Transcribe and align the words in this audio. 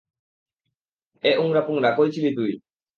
এ 1.23 1.31
উংরা 1.37 1.61
পুংরা, 1.61 1.89
কই 1.97 2.09
ছিলি 2.13 2.29
তুই? 2.35 2.51